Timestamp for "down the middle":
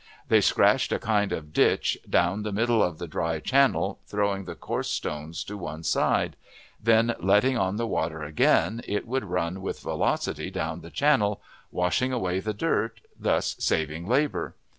2.09-2.81